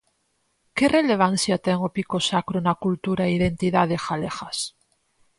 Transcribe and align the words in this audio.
Que 0.75 0.85
relevancia 0.97 1.55
ten 1.65 1.77
o 1.87 1.89
Pico 1.95 2.17
Sacro 2.29 2.57
na 2.63 2.73
cultura 2.83 3.23
e 3.25 3.35
identidade 3.39 3.95
galegas? 4.05 4.57